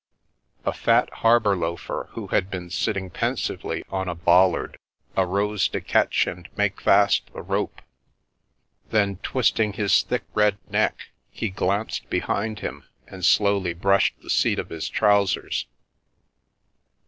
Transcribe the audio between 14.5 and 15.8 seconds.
of his trousers.